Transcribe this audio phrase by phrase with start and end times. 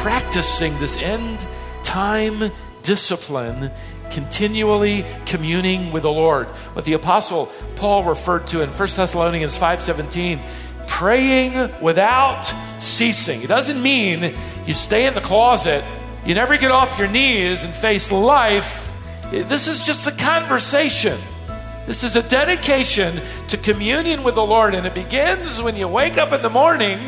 [0.00, 1.44] Practicing this end
[1.82, 2.52] time
[2.84, 3.72] discipline
[4.12, 6.46] continually communing with the Lord.
[6.46, 10.38] What the apostle Paul referred to in 1 Thessalonians 5:17,
[10.86, 13.42] praying without ceasing.
[13.42, 15.82] It doesn't mean you stay in the closet,
[16.24, 18.92] you never get off your knees and face life.
[19.32, 21.18] This is just a conversation.
[21.86, 26.18] This is a dedication to communion with the Lord, and it begins when you wake
[26.18, 26.98] up in the morning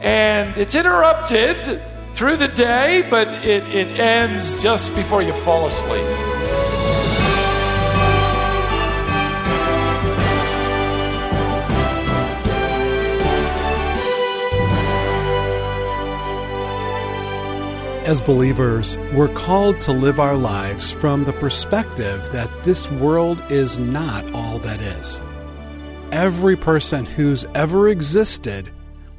[0.00, 1.80] and it's interrupted
[2.14, 6.37] through the day, but it, it ends just before you fall asleep.
[18.08, 23.78] As believers, we're called to live our lives from the perspective that this world is
[23.78, 25.20] not all that is.
[26.10, 28.70] Every person who's ever existed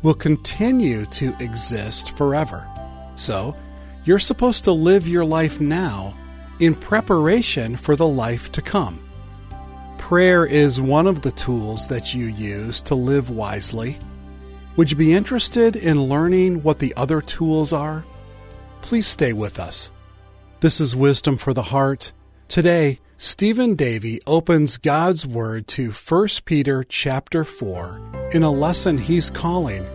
[0.02, 2.67] will continue to exist forever.
[3.16, 3.55] So,
[4.05, 6.17] you're supposed to live your life now
[6.59, 9.08] in preparation for the life to come.
[9.99, 13.99] Prayer is one of the tools that you use to live wisely.
[14.77, 18.03] Would you be interested in learning what the other tools are?
[18.81, 19.91] Please stay with us.
[20.61, 22.11] This is Wisdom for the Heart.
[22.47, 29.30] Today, Stephen Davey opens God's Word to 1 Peter chapter 4 in a lesson he's
[29.30, 29.86] calling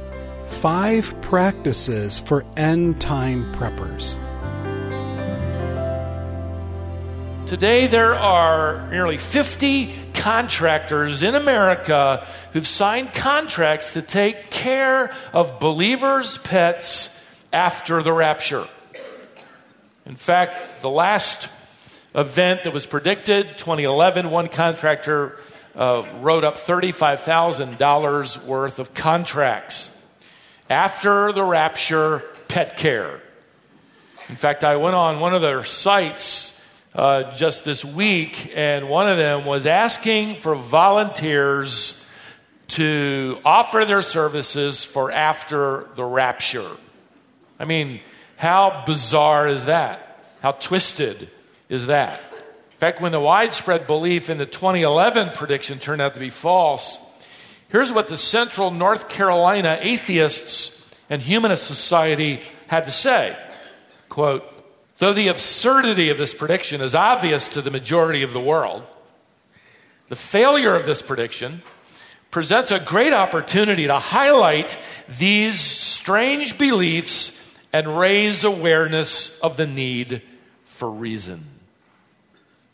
[0.47, 4.19] Five Practices for End Time Preppers.
[7.47, 15.61] Today, there are nearly 50 contractors in America who've signed contracts to take care of
[15.61, 18.67] believers' pets after the rapture.
[20.07, 21.49] In fact, the last
[22.15, 25.39] event that was predicted, 2011, one contractor
[25.75, 29.91] uh, wrote up $35,000 worth of contracts
[30.69, 33.21] after the rapture pet care.
[34.29, 36.63] In fact, I went on one of their sites
[36.95, 42.09] uh, just this week, and one of them was asking for volunteers
[42.69, 46.71] to offer their services for after the rapture.
[47.59, 48.01] I mean,
[48.37, 50.21] how bizarre is that?
[50.43, 51.31] How twisted
[51.69, 52.21] is that?
[52.73, 56.99] In fact, when the widespread belief in the 2011 prediction turned out to be false,
[57.75, 63.37] Here's what the Central North Carolina Atheists and Humanist Society had to say.
[64.09, 64.45] Quote,
[64.99, 68.85] Though the absurdity of this prediction is obvious to the majority of the world,
[70.09, 71.63] the failure of this prediction
[72.31, 74.79] presents a great opportunity to highlight
[75.19, 77.44] these strange beliefs
[77.75, 80.23] and raise awareness of the need
[80.65, 81.45] for reason.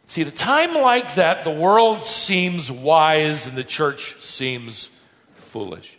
[0.08, 4.90] See, at a time like that, the world seems wise and the church seems
[5.36, 5.96] foolish.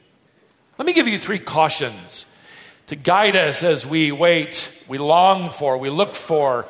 [0.77, 2.27] Let me give you three cautions
[2.87, 6.67] to guide us as we wait, we long for, we look for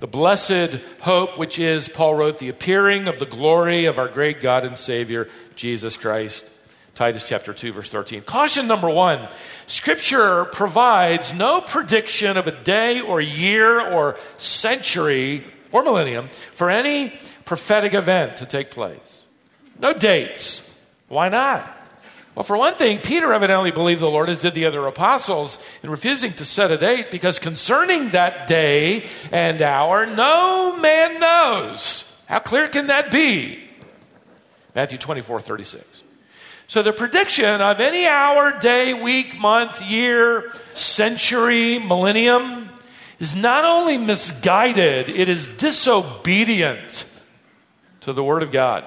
[0.00, 4.42] the blessed hope, which is, Paul wrote, the appearing of the glory of our great
[4.42, 6.44] God and Savior, Jesus Christ.
[6.94, 8.22] Titus chapter 2, verse 13.
[8.22, 9.28] Caution number one
[9.66, 17.12] Scripture provides no prediction of a day or year or century or millennium for any
[17.44, 19.22] prophetic event to take place.
[19.78, 20.66] No dates.
[21.08, 21.68] Why not?
[22.34, 25.90] Well, for one thing, Peter evidently believed the Lord, as did the other apostles, in
[25.90, 32.10] refusing to set a date because concerning that day and hour, no man knows.
[32.26, 33.62] How clear can that be?
[34.74, 35.99] Matthew 24, 36.
[36.70, 42.68] So the prediction of any hour, day, week, month, year, century, millennium
[43.18, 47.06] is not only misguided, it is disobedient
[48.02, 48.84] to the Word of God.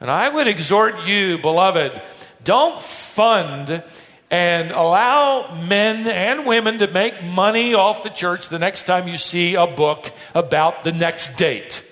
[0.00, 2.02] And I would exhort you, beloved,
[2.42, 3.84] don't fund
[4.28, 9.18] and allow men and women to make money off the church the next time you
[9.18, 11.84] see a book about the next date,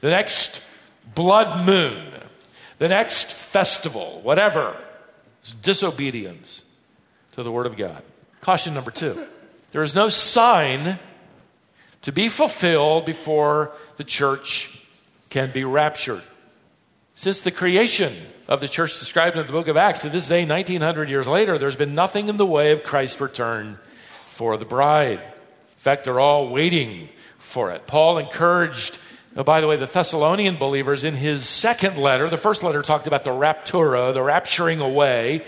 [0.00, 0.66] the next
[1.14, 2.13] blood moon,
[2.84, 4.76] the next festival, whatever.
[5.42, 6.62] is disobedience
[7.32, 8.02] to the Word of God.
[8.42, 9.26] Caution number two.
[9.72, 10.98] There is no sign
[12.02, 14.84] to be fulfilled before the church
[15.30, 16.20] can be raptured.
[17.14, 18.12] Since the creation
[18.48, 21.56] of the church described in the book of Acts to this day, 1900 years later,
[21.56, 23.78] there's been nothing in the way of Christ's return
[24.26, 25.20] for the bride.
[25.20, 27.08] In fact, they're all waiting
[27.38, 27.86] for it.
[27.86, 28.98] Paul encouraged,
[29.36, 32.28] oh, by the way, the Thessalonian believers in his second letter.
[32.28, 35.44] The first letter talked about the raptura, the rapturing away,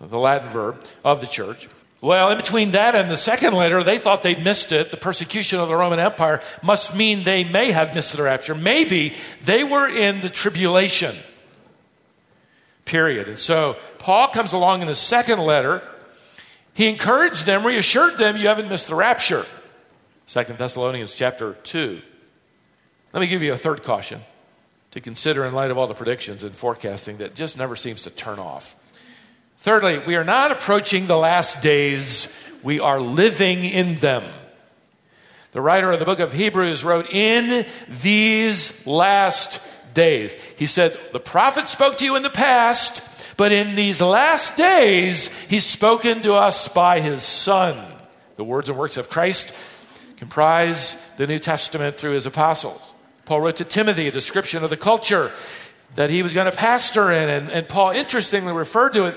[0.00, 1.68] the Latin verb, of the church.
[2.02, 4.90] Well, in between that and the second letter, they thought they'd missed it.
[4.90, 8.54] The persecution of the Roman Empire must mean they may have missed the rapture.
[8.54, 9.14] Maybe
[9.44, 11.14] they were in the tribulation.
[12.86, 13.28] period.
[13.28, 15.82] And so Paul comes along in the second letter.
[16.74, 19.46] He encouraged them, reassured them, you haven't missed the rapture.
[20.26, 22.00] Second Thessalonians chapter 2.
[23.12, 24.20] Let me give you a third caution
[24.92, 28.10] to consider in light of all the predictions and forecasting that just never seems to
[28.10, 28.76] turn off.
[29.58, 32.28] Thirdly, we are not approaching the last days,
[32.62, 34.24] we are living in them.
[35.52, 39.60] The writer of the book of Hebrews wrote, In these last
[39.94, 40.32] days.
[40.56, 43.02] He said, The prophet spoke to you in the past,
[43.36, 47.76] but in these last days, he's spoken to us by his Son.
[48.36, 49.52] The words and works of Christ
[50.16, 52.80] comprise the New Testament through his apostles.
[53.30, 55.30] Paul wrote to Timothy a description of the culture
[55.94, 59.16] that he was going to pastor in, and, and Paul interestingly referred to it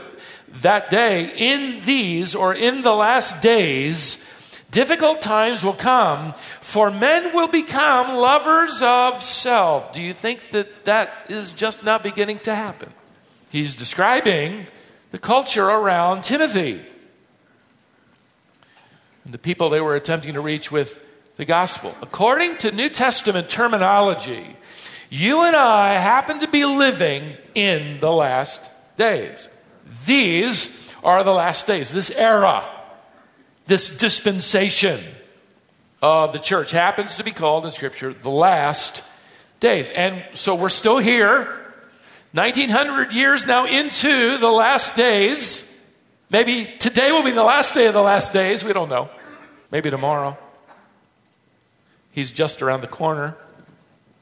[0.61, 4.23] that day in these or in the last days
[4.69, 9.93] Difficult times will come, for men will become lovers of self.
[9.93, 12.91] Do you think that that is just now beginning to happen?
[13.51, 14.65] He's describing
[15.11, 16.83] the culture around Timothy
[19.25, 21.02] and the people they were attempting to reach with
[21.37, 21.95] the gospel.
[22.01, 24.45] According to New Testament terminology,
[25.09, 28.61] you and I happen to be living in the last
[28.97, 29.49] days.
[30.05, 32.63] These are the last days, this era
[33.65, 35.01] this dispensation
[36.01, 39.03] of the church happens to be called in Scripture the last
[39.59, 39.89] days.
[39.89, 41.61] And so we're still here,
[42.33, 45.69] 1900 years now into the last days.
[46.29, 48.65] Maybe today will be the last day of the last days.
[48.65, 49.09] We don't know.
[49.71, 50.37] Maybe tomorrow.
[52.13, 53.35] He's just around the corner.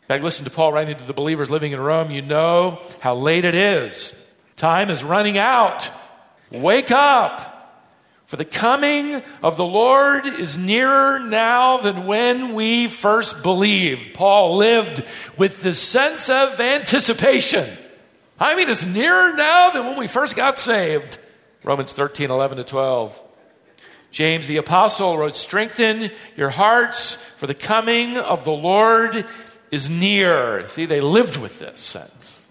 [0.02, 2.10] In fact, listen to Paul writing to the believers living in Rome.
[2.10, 4.14] You know how late it is.
[4.56, 5.92] Time is running out.
[6.52, 7.52] Wake up.
[8.28, 14.14] For the coming of the Lord is nearer now than when we first believed.
[14.14, 15.04] Paul lived
[15.38, 17.68] with this sense of anticipation.
[18.40, 21.18] I mean, it's nearer now than when we first got saved.
[21.66, 23.22] Romans 13, 11 to 12.
[24.12, 29.26] James the Apostle wrote, Strengthen your hearts, for the coming of the Lord
[29.72, 30.68] is near.
[30.68, 32.44] See, they lived with this sense.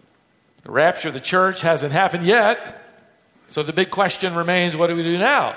[0.62, 2.76] The rapture of the church hasn't happened yet.
[3.48, 5.56] So the big question remains what do we do now?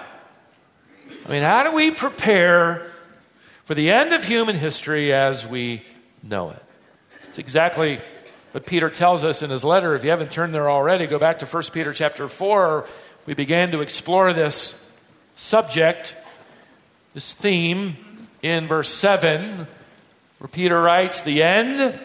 [1.25, 2.91] I mean, how do we prepare
[3.65, 5.83] for the end of human history as we
[6.21, 6.63] know it?
[7.29, 8.01] It's exactly
[8.51, 9.95] what Peter tells us in his letter.
[9.95, 12.85] If you haven't turned there already, go back to 1 Peter chapter 4.
[13.25, 14.82] We began to explore this
[15.35, 16.15] subject,
[17.13, 17.97] this theme,
[18.41, 19.67] in verse 7,
[20.39, 21.99] where Peter writes, The end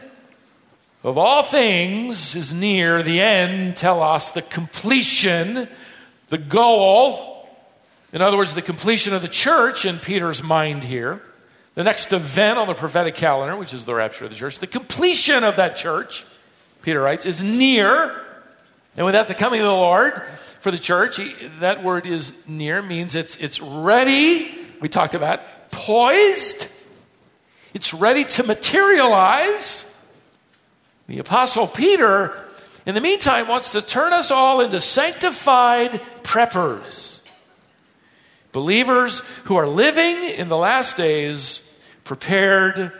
[1.02, 3.02] of all things is near.
[3.02, 5.68] The end, tell us, the completion,
[6.28, 7.38] the goal
[8.12, 11.20] in other words, the completion of the church in Peter's mind here,
[11.74, 14.66] the next event on the prophetic calendar, which is the rapture of the church, the
[14.66, 16.24] completion of that church,
[16.82, 18.24] Peter writes, is near.
[18.98, 20.20] And without the coming of the Lord
[20.58, 24.50] for the church, he, that word is near means it's, it's ready.
[24.80, 26.68] We talked about poised.
[27.74, 29.84] It's ready to materialize.
[31.06, 32.34] The Apostle Peter,
[32.86, 37.20] in the meantime, wants to turn us all into sanctified preppers
[38.50, 42.92] Believers who are living in the last days, prepared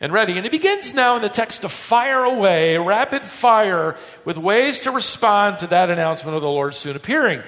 [0.00, 0.34] and ready.
[0.34, 4.90] And he begins now in the text to fire away, rapid fire, with ways to
[4.90, 7.42] respond to that announcement of the Lord soon appearing.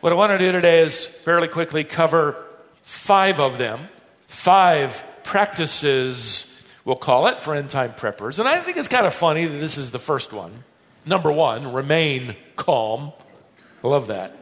[0.00, 2.36] What I want to do today is fairly quickly cover
[2.82, 3.88] five of them,
[4.28, 8.38] five practices, we'll call it, for end time preppers.
[8.38, 10.64] And I think it's kind of funny that this is the first one.
[11.04, 13.12] Number one, remain calm.
[13.82, 14.36] I love that.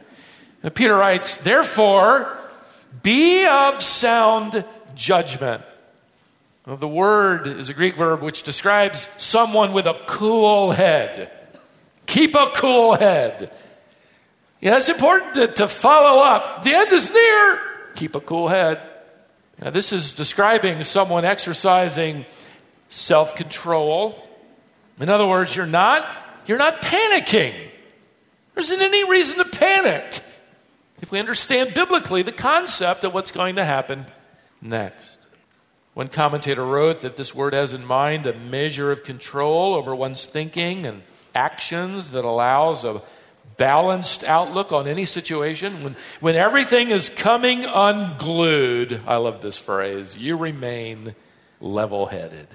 [0.63, 2.37] And Peter writes, Therefore,
[3.03, 5.63] be of sound judgment.
[6.65, 11.31] Well, the word is a Greek verb which describes someone with a cool head.
[12.07, 13.51] Keep a cool head.
[14.61, 16.63] Yeah, it's important to, to follow up.
[16.63, 17.59] The end is near.
[17.95, 18.81] Keep a cool head.
[19.61, 22.25] Now, this is describing someone exercising
[22.89, 24.27] self control.
[24.99, 26.07] In other words, you're not,
[26.47, 27.53] you're not panicking.
[27.53, 30.23] There isn't any reason to panic
[31.01, 34.05] if we understand biblically the concept of what's going to happen
[34.61, 35.14] next.
[35.95, 40.25] One commentator wrote that this word has in mind a measure of control over one's
[40.25, 43.01] thinking and actions that allows a
[43.55, 45.81] balanced outlook on any situation.
[45.83, 51.15] When, when everything is coming unglued, I love this phrase, you remain
[51.61, 52.49] level headed.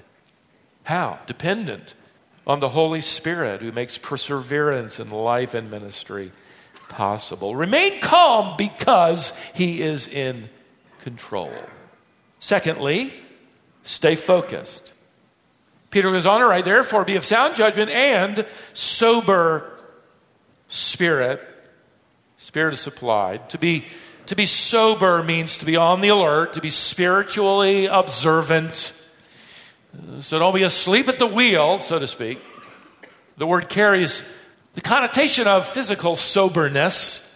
[0.83, 1.19] How?
[1.27, 1.95] Dependent
[2.47, 6.31] on the Holy Spirit who makes perseverance in life and ministry
[6.91, 7.57] possible.
[7.57, 10.51] Remain calm because he is in
[11.03, 11.55] control.
[12.39, 13.15] Secondly,
[13.91, 14.93] stay focused.
[15.91, 19.79] Peter goes on to write, therefore, be of sound judgment and sober
[20.69, 21.41] spirit.
[22.37, 23.51] Spirit is supplied.
[23.51, 23.87] To be,
[24.27, 28.93] to be sober means to be on the alert, to be spiritually observant.
[30.21, 32.39] So don't be asleep at the wheel, so to speak.
[33.37, 34.23] The word carries
[34.75, 37.27] the connotation of physical soberness,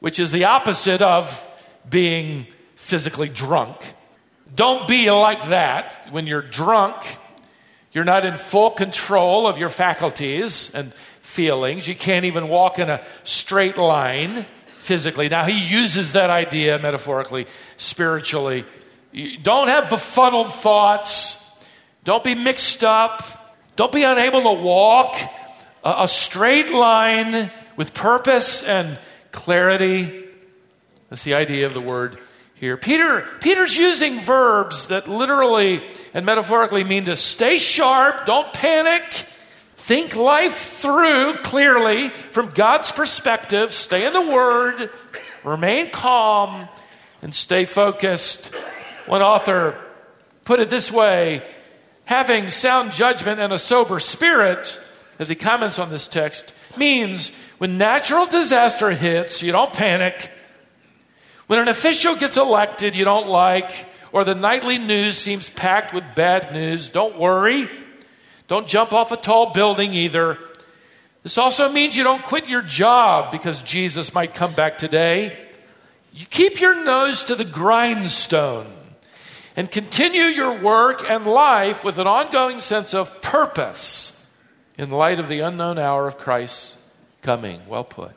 [0.00, 1.46] which is the opposite of
[1.88, 3.94] being physically drunk.
[4.54, 6.08] Don't be like that.
[6.10, 6.96] When you're drunk,
[7.92, 11.88] you're not in full control of your faculties and feelings.
[11.88, 14.46] You can't even walk in a straight line
[14.78, 15.28] physically.
[15.28, 18.64] Now, he uses that idea metaphorically, spiritually.
[19.12, 21.42] You don't have befuddled thoughts.
[22.04, 23.56] Don't be mixed up.
[23.74, 25.16] Don't be unable to walk
[25.84, 28.98] a, a straight line with purpose and
[29.32, 30.24] clarity.
[31.10, 32.18] That's the idea of the word
[32.56, 32.76] here.
[32.76, 35.82] Peter, Peter's using verbs that literally
[36.14, 39.04] and metaphorically mean to stay sharp, don't panic,
[39.76, 44.90] think life through clearly from God's perspective, stay in the Word,
[45.44, 46.68] remain calm,
[47.22, 48.54] and stay focused.
[49.06, 49.78] One author
[50.44, 51.42] put it this way
[52.06, 54.80] having sound judgment and a sober spirit,
[55.18, 60.30] as he comments on this text, means when natural disaster hits, you don't panic
[61.46, 66.04] when an official gets elected you don't like, or the nightly news seems packed with
[66.14, 67.68] bad news, don't worry.
[68.48, 70.38] Don't jump off a tall building either.
[71.22, 75.38] This also means you don't quit your job because Jesus might come back today.
[76.14, 78.72] You keep your nose to the grindstone
[79.56, 84.28] and continue your work and life with an ongoing sense of purpose
[84.78, 86.76] in light of the unknown hour of Christ's
[87.22, 87.60] coming.
[87.66, 88.12] Well put.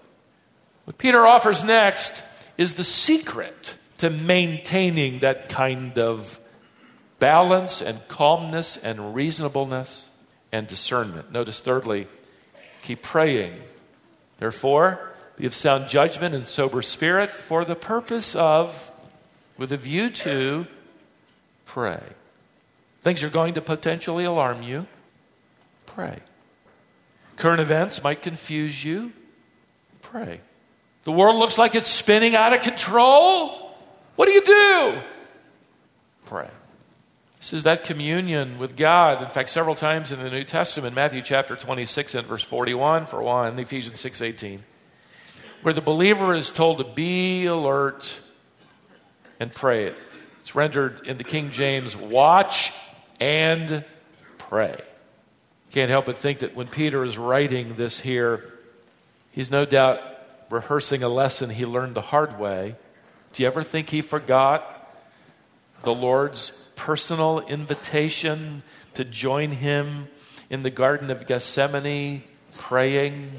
[0.85, 2.23] What Peter offers next
[2.59, 6.41] is the secret to maintaining that kind of
[7.17, 10.09] balance and calmness and reasonableness
[10.51, 11.31] and discernment.
[11.31, 12.05] Notice, thirdly,
[12.83, 13.53] keep praying.
[14.39, 18.91] Therefore, be of sound judgment and sober spirit for the purpose of,
[19.57, 20.67] with a view to,
[21.65, 22.03] pray.
[23.03, 24.85] Things are going to potentially alarm you.
[25.85, 26.19] Pray.
[27.37, 29.13] Current events might confuse you.
[30.01, 30.41] Pray.
[31.03, 33.71] The world looks like it's spinning out of control.
[34.15, 35.01] What do you do?
[36.25, 36.49] Pray.
[37.39, 39.23] This is that communion with God.
[39.23, 43.23] In fact, several times in the New Testament, Matthew chapter 26 and verse 41, for
[43.23, 44.63] one, Ephesians 6 18,
[45.61, 48.19] where the believer is told to be alert
[49.39, 49.93] and pray.
[50.41, 52.73] It's rendered in the King James, watch
[53.21, 53.85] and
[54.37, 54.81] pray.
[55.71, 58.53] Can't help but think that when Peter is writing this here,
[59.31, 60.01] he's no doubt
[60.49, 62.75] rehearsing a lesson he learned the hard way.
[63.33, 64.75] Do you ever think he forgot
[65.83, 68.63] the Lord's personal invitation
[68.95, 70.07] to join him
[70.49, 72.23] in the Garden of Gethsemane
[72.57, 73.31] praying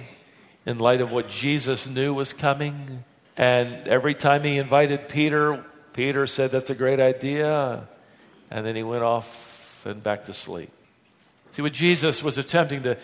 [0.65, 3.05] in light of what Jesus knew was coming?
[3.37, 7.89] And every time he invited Peter, Peter said, That's a great idea.
[8.51, 10.71] And then he went off and back to sleep.
[11.53, 12.97] See, what Jesus was attempting to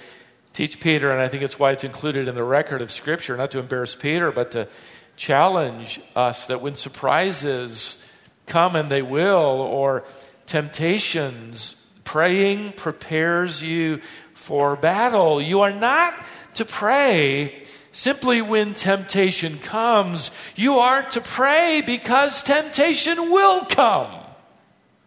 [0.57, 3.51] teach Peter, and I think it's why it's included in the record of Scripture, not
[3.51, 4.69] to embarrass Peter, but to
[5.15, 7.99] challenge us that when surprises
[8.47, 10.03] come, and they will, or
[10.47, 14.01] temptations, praying prepares you
[14.33, 15.43] for battle.
[15.43, 20.31] You are not to pray simply when temptation comes.
[20.55, 24.11] You are to pray because temptation will come.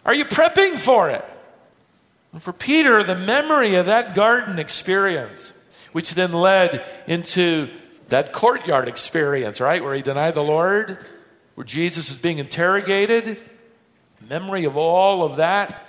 [0.05, 1.25] Are you prepping for it?
[2.31, 5.53] And for Peter, the memory of that garden experience,
[5.91, 7.69] which then led into
[8.09, 11.05] that courtyard experience, right, where he denied the Lord,
[11.55, 13.39] where Jesus is being interrogated,
[14.29, 15.85] memory of all of that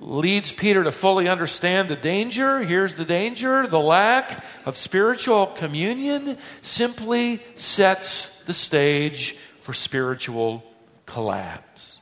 [0.00, 2.60] leads Peter to fully understand the danger.
[2.60, 10.62] Here's the danger the lack of spiritual communion simply sets the stage for spiritual
[11.06, 11.98] collapse.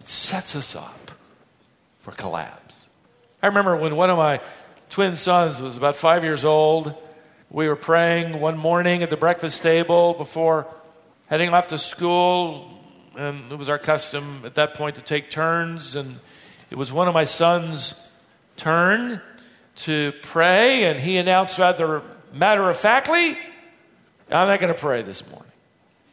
[0.00, 1.05] It sets us up
[2.06, 2.84] for collapse.
[3.42, 4.38] I remember when one of my
[4.90, 6.94] twin sons was about five years old.
[7.50, 10.72] We were praying one morning at the breakfast table before
[11.26, 12.70] heading off to school,
[13.18, 15.96] and it was our custom at that point to take turns.
[15.96, 16.20] And
[16.70, 18.08] it was one of my sons'
[18.54, 19.20] turn
[19.78, 23.36] to pray, and he announced rather matter of factly,
[24.30, 25.50] I'm not going to pray this morning.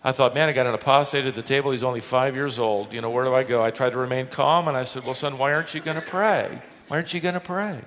[0.03, 1.71] I thought, man, I got an apostate at the table.
[1.71, 2.91] He's only five years old.
[2.91, 3.63] You know, where do I go?
[3.63, 6.01] I tried to remain calm, and I said, well, son, why aren't you going to
[6.01, 6.61] pray?
[6.89, 7.79] Why aren't you going to pray?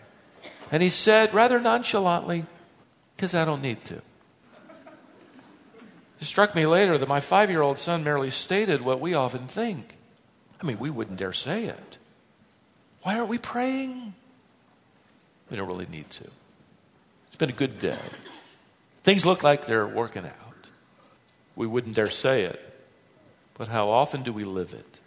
[0.73, 2.46] And he said, rather nonchalantly,
[3.16, 4.00] because I don't need to.
[6.18, 9.46] It struck me later that my five year old son merely stated what we often
[9.46, 9.96] think.
[10.61, 11.99] I mean, we wouldn't dare say it.
[13.02, 14.14] Why aren't we praying?
[15.50, 16.25] We don't really need to.
[17.28, 17.99] It's been a good day.
[19.04, 20.45] Things look like they're working out.
[21.56, 22.60] We wouldn't dare say it,
[23.54, 25.00] but how often do we live it?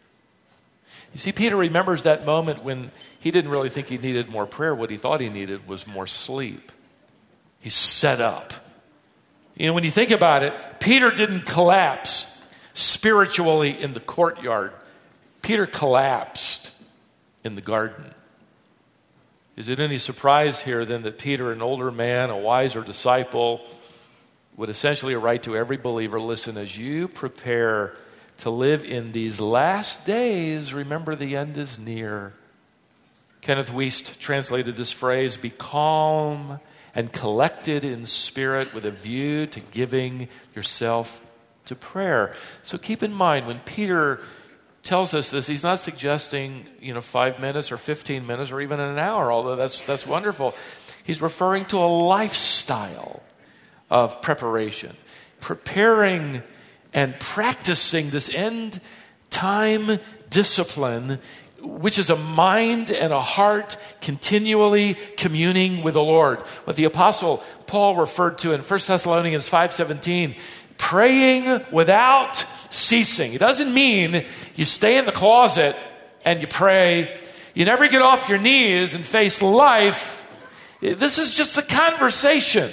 [1.14, 4.76] You see, Peter remembers that moment when he didn't really think he needed more prayer.
[4.76, 6.72] What he thought he needed was more sleep.
[7.60, 8.54] He's set up.
[9.56, 12.42] You know, when you think about it, Peter didn't collapse
[12.74, 14.72] spiritually in the courtyard,
[15.42, 16.72] Peter collapsed
[17.44, 18.14] in the garden.
[19.58, 23.62] Is it any surprise here then that Peter, an older man, a wiser disciple,
[24.60, 27.96] would essentially a right to every believer listen, as you prepare
[28.40, 32.34] to live in these last days, remember the end is near.
[33.40, 36.60] Kenneth Wuest translated this phrase be calm
[36.94, 41.22] and collected in spirit with a view to giving yourself
[41.64, 42.36] to prayer.
[42.62, 44.20] So keep in mind when Peter
[44.84, 48.82] tells us this, he's not suggesting, you know, five minutes or 15 minutes or even
[48.82, 50.54] an hour, although that's, that's wonderful.
[51.06, 53.24] He's referring to a lifestyle
[53.90, 54.96] of preparation,
[55.40, 56.44] preparing
[56.94, 58.80] and practicing this end
[59.30, 61.20] time discipline
[61.62, 66.40] which is a mind and a heart continually communing with the Lord.
[66.64, 70.36] What the apostle Paul referred to in 1 Thessalonians 5:17,
[70.78, 73.34] praying without ceasing.
[73.34, 75.76] It doesn't mean you stay in the closet
[76.26, 77.16] and you pray.
[77.54, 80.26] You never get off your knees and face life.
[80.82, 82.72] This is just a conversation.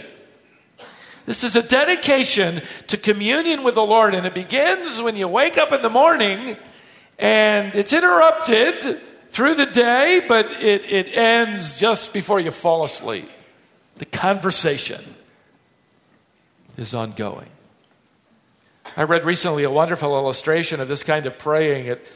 [1.27, 5.59] This is a dedication to communion with the Lord, and it begins when you wake
[5.59, 6.57] up in the morning
[7.19, 13.29] and it's interrupted through the day, but it, it ends just before you fall asleep.
[13.97, 15.03] The conversation
[16.77, 17.49] is ongoing.
[18.97, 21.87] I read recently a wonderful illustration of this kind of praying.
[21.87, 22.13] It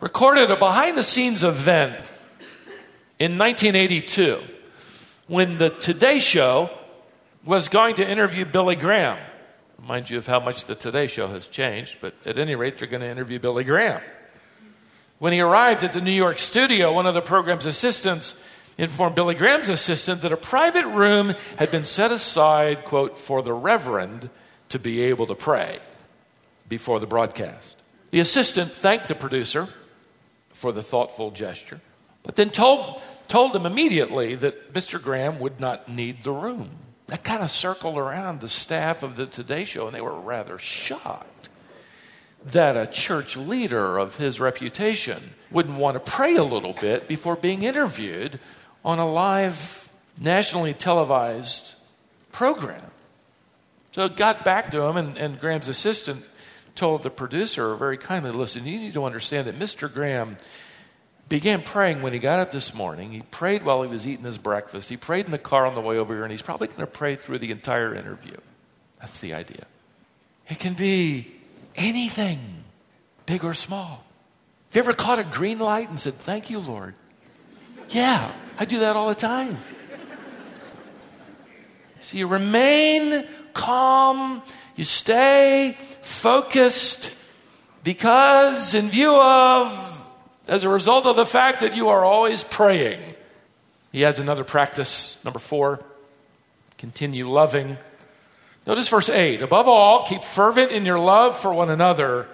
[0.00, 1.94] recorded a behind the scenes event
[3.20, 4.42] in 1982
[5.28, 6.70] when the Today Show
[7.44, 9.18] was going to interview Billy Graham.
[9.80, 12.86] Mind you of how much the Today Show has changed, but at any rate, they're
[12.86, 14.00] going to interview Billy Graham.
[15.18, 18.34] When he arrived at the New York studio, one of the program's assistants
[18.78, 23.52] informed Billy Graham's assistant that a private room had been set aside, quote, for the
[23.52, 24.30] Reverend
[24.68, 25.78] to be able to pray
[26.68, 27.76] before the broadcast.
[28.10, 29.68] The assistant thanked the producer
[30.52, 31.80] for the thoughtful gesture,
[32.22, 35.02] but then told, told him immediately that Mr.
[35.02, 36.70] Graham would not need the room.
[37.08, 40.58] That kind of circled around the staff of the Today Show, and they were rather
[40.58, 41.48] shocked
[42.44, 47.36] that a church leader of his reputation wouldn't want to pray a little bit before
[47.36, 48.40] being interviewed
[48.84, 49.88] on a live,
[50.18, 51.74] nationally televised
[52.32, 52.82] program.
[53.92, 56.24] So it got back to him, and, and Graham's assistant
[56.74, 59.92] told the producer very kindly listen, you need to understand that Mr.
[59.92, 60.36] Graham
[61.32, 63.10] began praying when he got up this morning.
[63.10, 64.90] He prayed while he was eating his breakfast.
[64.90, 66.86] He prayed in the car on the way over here, and he's probably going to
[66.86, 68.36] pray through the entire interview.
[69.00, 69.64] That's the idea.
[70.50, 71.32] It can be
[71.74, 72.64] anything,
[73.24, 74.04] big or small.
[74.68, 76.96] Have you ever caught a green light and said, Thank you, Lord?
[77.88, 79.56] Yeah, I do that all the time.
[82.00, 84.42] So you remain calm,
[84.76, 87.14] you stay focused
[87.84, 89.91] because, in view of,
[90.52, 93.00] as a result of the fact that you are always praying,
[93.90, 95.82] he adds another practice, number four
[96.78, 97.78] continue loving
[98.66, 99.42] Notice verse 8.
[99.42, 102.28] Above all, keep fervent in your love for one another,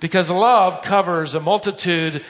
[0.00, 2.24] because love covers a multitude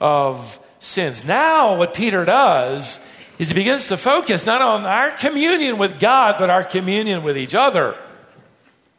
[0.00, 1.24] of sins.
[1.24, 3.00] Now, what Peter does
[3.38, 7.36] is he begins to focus not on our communion with God, but our communion with
[7.36, 7.96] each other.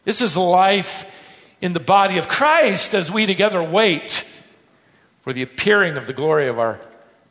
[0.04, 1.06] This is life
[1.62, 4.21] in the body of Christ as we together wait
[5.22, 6.80] for the appearing of the glory of our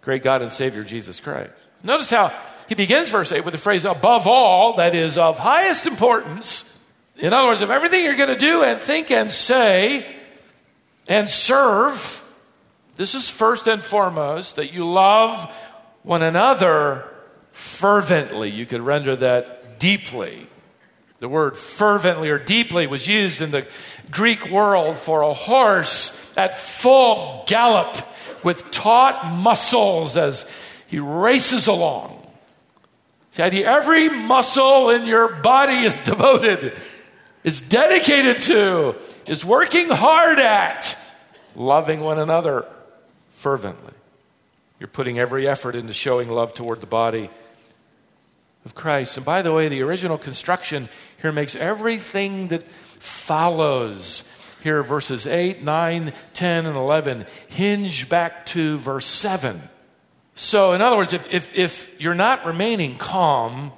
[0.01, 1.53] great God and Savior, Jesus Christ.
[1.83, 2.33] Notice how
[2.69, 6.65] he begins verse 8 with the phrase, above all, that is of highest importance
[7.21, 10.07] in other words, of everything you're going to do and think and say
[11.07, 12.25] and serve,
[12.97, 15.55] this is first and foremost that you love
[16.03, 17.05] one another
[17.53, 18.51] fervently.
[18.51, 20.47] You could render that deeply.
[21.21, 23.67] The word fervently or deeply was used in the
[24.11, 27.97] Greek world for a horse at full gallop
[28.43, 30.51] with taut muscles as
[30.89, 32.17] he races along.
[33.39, 36.77] Idea every muscle in your body is devoted
[37.43, 38.95] is dedicated to,
[39.27, 40.97] is working hard at
[41.55, 42.67] loving one another
[43.35, 43.95] fervently.
[44.79, 47.31] You're putting every effort into showing love toward the body
[48.65, 49.17] of Christ.
[49.17, 50.89] And by the way, the original construction
[51.21, 54.25] here makes everything that follows
[54.63, 59.63] here, verses 8, 9, 10, and 11, hinge back to verse 7.
[60.35, 63.73] So, in other words, if, if, if you're not remaining calm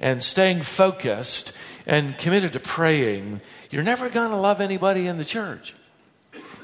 [0.00, 1.52] and staying focused
[1.86, 5.74] and committed to praying, you're never going to love anybody in the church.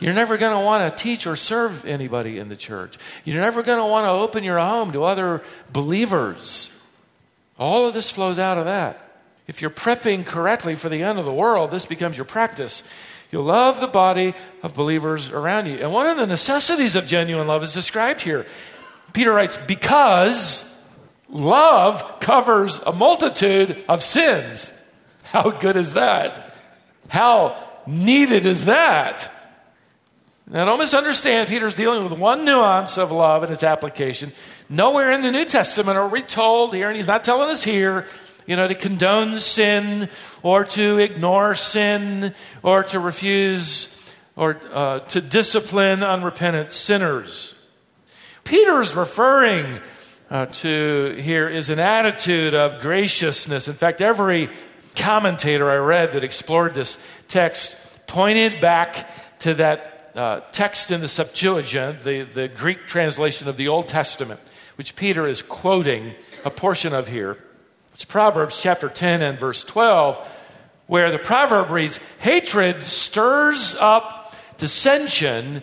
[0.01, 2.99] You're never going to want to teach or serve anybody in the church.
[3.25, 6.74] You're never going to want to open your home to other believers.
[7.59, 9.01] All of this flows out of that.
[9.47, 12.83] If you're prepping correctly for the end of the world, this becomes your practice.
[13.31, 15.77] You'll love the body of believers around you.
[15.77, 18.47] And one of the necessities of genuine love is described here.
[19.13, 20.79] Peter writes, because
[21.29, 24.73] love covers a multitude of sins.
[25.25, 26.55] How good is that?
[27.09, 29.31] How needed is that?
[30.47, 31.49] Now, don't misunderstand.
[31.49, 34.33] Peter's dealing with one nuance of love and its application.
[34.75, 38.07] Nowhere in the New Testament are we told here, and he's not telling us here,
[38.45, 40.09] you know, to condone sin
[40.43, 44.03] or to ignore sin or to refuse
[44.35, 47.55] or uh, to discipline unrepentant sinners.
[48.43, 49.79] Peter is referring
[50.29, 53.69] uh, to here is an attitude of graciousness.
[53.69, 54.51] In fact, every
[54.97, 57.77] commentator I read that explored this text
[58.09, 63.69] pointed back to that uh, text in the Septuagint, the, the Greek translation of the
[63.69, 64.41] Old Testament,
[64.77, 67.39] which Peter is quoting a portion of here.
[67.93, 70.19] It's Proverbs chapter 10 and verse 12,
[70.87, 75.63] where the proverb reads Hatred stirs up dissension,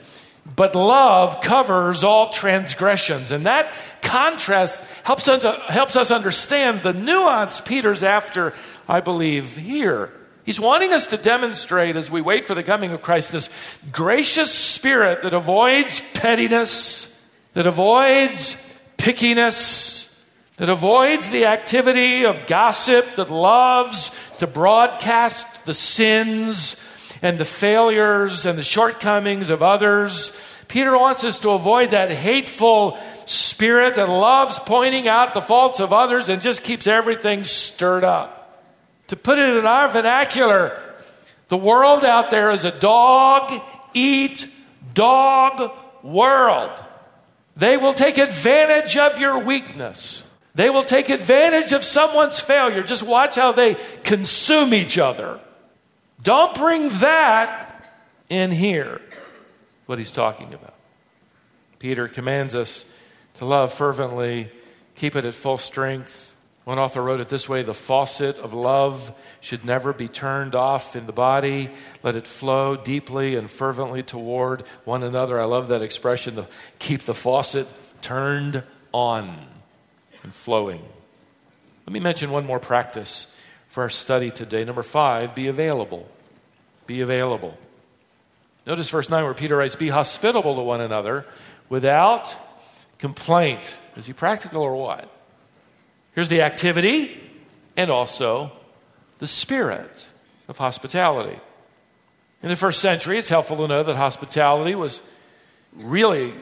[0.56, 3.32] but love covers all transgressions.
[3.32, 8.54] And that contrast helps helps us understand the nuance Peter's after,
[8.88, 10.12] I believe, here.
[10.44, 13.50] He's wanting us to demonstrate as we wait for the coming of Christ this
[13.92, 17.22] gracious spirit that avoids pettiness,
[17.54, 18.71] that avoids
[19.02, 20.16] pickiness,
[20.58, 26.76] that avoids the activity of gossip, that loves to broadcast the sins
[27.24, 30.32] and the failures and the shortcomings of others.
[30.68, 35.92] Peter wants us to avoid that hateful spirit that loves pointing out the faults of
[35.92, 38.38] others and just keeps everything stirred up.
[39.08, 40.80] To put it in our vernacular,
[41.48, 43.62] the world out there is a dog
[43.96, 44.48] eat
[44.94, 45.72] dog
[46.04, 46.84] world.
[47.62, 50.24] They will take advantage of your weakness.
[50.56, 52.82] They will take advantage of someone's failure.
[52.82, 55.40] Just watch how they consume each other.
[56.24, 57.88] Don't bring that
[58.30, 59.00] in here,
[59.86, 60.74] what he's talking about.
[61.78, 62.84] Peter commands us
[63.36, 64.50] to love fervently,
[64.96, 66.31] keep it at full strength.
[66.64, 70.96] One author wrote it this way The faucet of love should never be turned off
[70.96, 71.72] in the body.
[72.04, 75.40] Let it flow deeply and fervently toward one another.
[75.40, 76.48] I love that expression, to
[76.80, 77.68] keep the faucet
[78.02, 79.36] turned on
[80.24, 80.84] and flowing.
[81.88, 83.28] Let me mention one more practice
[83.70, 84.64] for our study today.
[84.64, 86.08] Number five, be available.
[86.86, 87.58] Be available.
[88.68, 91.26] Notice verse 9 where Peter writes, Be hospitable to one another
[91.70, 92.36] without
[93.00, 93.78] complaint.
[93.96, 95.10] Is he practical or what?
[96.14, 97.20] Here's the activity
[97.78, 98.52] and also
[99.20, 100.08] the spirit
[100.48, 101.40] of hospitality.
[102.44, 105.02] In the first century, it's helpful to know that hospitality was
[105.74, 106.34] really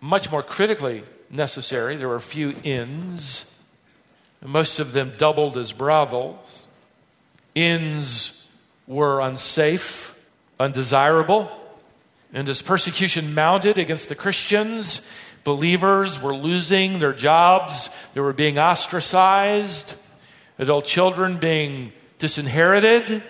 [0.00, 1.96] much more critically necessary.
[1.96, 3.50] There were a few inns,
[4.42, 6.66] most of them doubled as brothels.
[7.54, 8.46] Inns
[8.86, 10.14] were unsafe,
[10.60, 11.50] undesirable,
[12.34, 15.00] and as persecution mounted against the Christians,
[15.44, 19.94] believers were losing their jobs, they were being ostracized,
[20.58, 23.22] adult children being disinherited,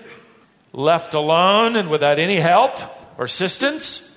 [0.73, 2.79] left alone and without any help
[3.19, 4.17] or assistance.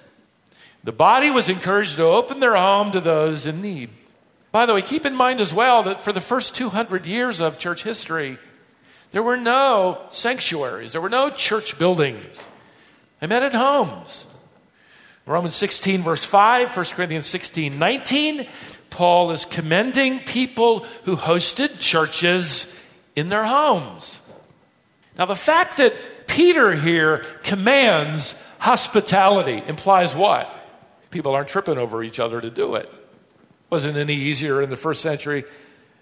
[0.83, 3.89] The body was encouraged to open their home to those in need.
[4.51, 7.57] By the way, keep in mind as well that for the first 200 years of
[7.57, 8.38] church history,
[9.12, 12.47] there were no sanctuaries, there were no church buildings.
[13.19, 14.25] They met at homes.
[15.27, 18.47] Romans 16, verse 5, 1 Corinthians 16, 19,
[18.89, 22.81] Paul is commending people who hosted churches
[23.15, 24.21] in their homes.
[25.17, 25.93] Now, the fact that
[26.27, 30.49] Peter here commands hospitality implies what?
[31.11, 32.89] People aren't tripping over each other to do it.
[33.69, 35.43] Wasn't any easier in the first century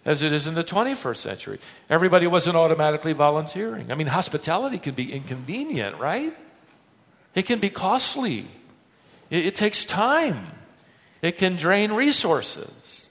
[0.04, 1.60] as it is in the 21st century.
[1.90, 3.92] Everybody wasn't automatically volunteering.
[3.92, 6.36] I mean, hospitality can be inconvenient, right?
[7.34, 8.46] It can be costly.
[9.30, 10.48] It, it takes time.
[11.22, 13.10] It can drain resources.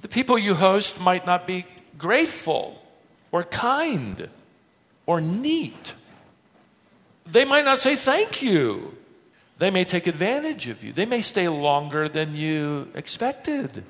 [0.00, 1.66] The people you host might not be
[1.98, 2.82] grateful
[3.30, 4.28] or kind
[5.06, 5.94] or neat.
[7.26, 8.96] They might not say thank you.
[9.58, 10.92] They may take advantage of you.
[10.92, 13.84] They may stay longer than you expected.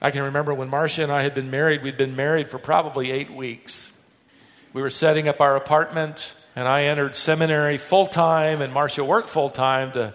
[0.00, 3.10] I can remember when Marsha and I had been married, we'd been married for probably
[3.10, 3.92] eight weeks.
[4.72, 9.28] We were setting up our apartment, and I entered seminary full time, and Marsha worked
[9.28, 10.14] full time to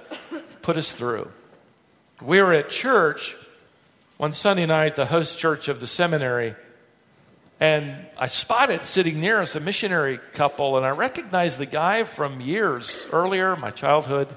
[0.62, 1.32] put us through.
[2.22, 3.36] We were at church
[4.18, 6.56] one Sunday night, the host church of the seminary,
[7.60, 12.42] And I spotted sitting near us a missionary couple, and I recognized the guy from
[12.42, 14.28] years earlier, my childhood.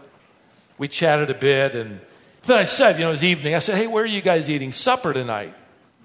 [0.78, 2.00] We chatted a bit, and
[2.44, 3.54] then I said, you know, it was evening.
[3.54, 5.54] I said, hey, where are you guys eating supper tonight?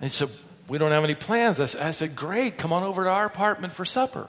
[0.01, 0.29] And he said,
[0.69, 1.59] we don't have any plans.
[1.59, 4.27] I said, great, come on over to our apartment for supper.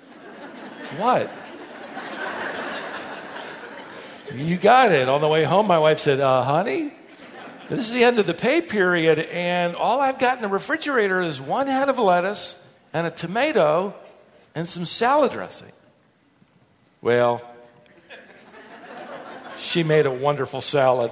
[0.96, 1.30] what?
[4.36, 5.08] You got it.
[5.08, 6.92] On the way home, my wife said, uh, honey,
[7.70, 11.22] this is the end of the pay period, and all I've got in the refrigerator
[11.22, 13.94] is one head of lettuce and a tomato
[14.54, 15.72] and some salad dressing.
[17.00, 17.42] Well,
[19.56, 21.10] she made a wonderful salad.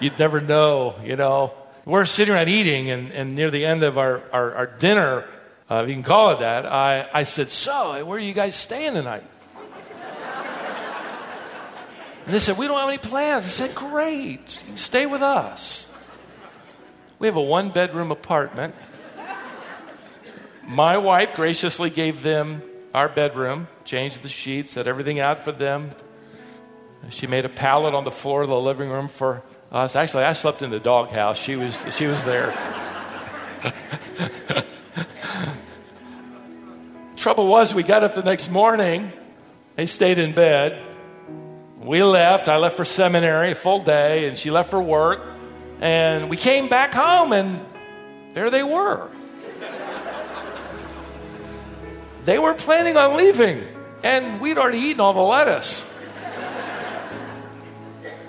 [0.00, 1.54] You'd never know, you know.
[1.84, 5.24] We're sitting around eating, and, and near the end of our, our, our dinner,
[5.70, 8.56] uh, if you can call it that, I, I said, So, where are you guys
[8.56, 9.24] staying tonight?
[12.28, 13.46] And they said, We don't have any plans.
[13.46, 14.62] I said, Great.
[14.76, 15.88] Stay with us.
[17.18, 18.74] We have a one bedroom apartment.
[20.66, 22.60] My wife graciously gave them
[22.92, 25.88] our bedroom, changed the sheets, set everything out for them.
[27.08, 29.96] She made a pallet on the floor of the living room for us.
[29.96, 31.38] Actually, I slept in the doghouse.
[31.38, 32.54] She was, she was there.
[37.16, 39.10] Trouble was, we got up the next morning.
[39.76, 40.87] They stayed in bed
[41.80, 42.48] we left.
[42.48, 45.20] I left for seminary, a full day, and she left for work.
[45.80, 47.64] And we came back home, and
[48.34, 49.08] there they were.
[52.24, 53.64] they were planning on leaving,
[54.02, 55.84] and we'd already eaten all the lettuce.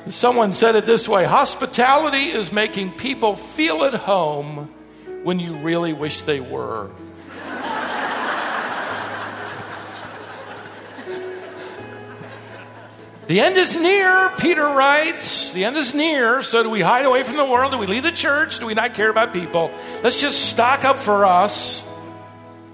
[0.10, 4.74] Someone said it this way hospitality is making people feel at home
[5.24, 6.90] when you really wish they were.
[13.30, 15.54] The end is near, Peter writes.
[15.54, 16.42] The end is near.
[16.42, 17.72] So do we hide away from the world?
[17.72, 18.58] Do we leave the church?
[18.58, 19.70] Do we not care about people?
[20.02, 21.88] Let's just stock up for us.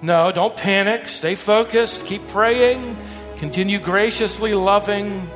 [0.01, 1.09] No, don't panic.
[1.09, 2.05] Stay focused.
[2.05, 2.97] Keep praying.
[3.35, 5.29] Continue graciously loving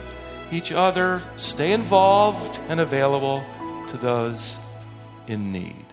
[0.53, 1.21] each other.
[1.35, 3.43] Stay involved and available
[3.89, 4.57] to those
[5.27, 5.88] in need.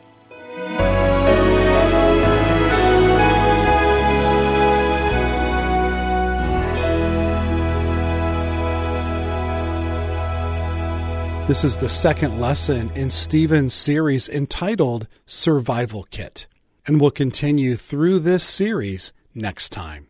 [11.47, 16.49] This is the second lesson in Stephen's series entitled Survival Kit,
[16.89, 20.09] and we'll continue through this series next time.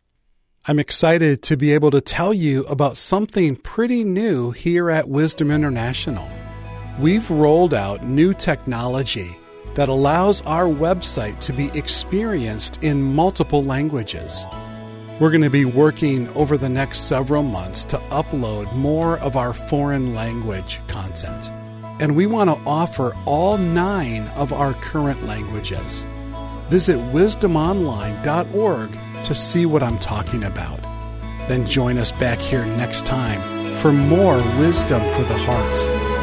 [0.66, 5.50] I'm excited to be able to tell you about something pretty new here at Wisdom
[5.50, 6.26] International.
[6.98, 9.36] We've rolled out new technology
[9.74, 14.46] that allows our website to be experienced in multiple languages.
[15.18, 19.54] We're going to be working over the next several months to upload more of our
[19.54, 21.50] foreign language content.
[22.02, 26.06] And we want to offer all nine of our current languages.
[26.68, 30.82] Visit wisdomonline.org to see what I'm talking about.
[31.48, 36.15] Then join us back here next time for more wisdom for the heart.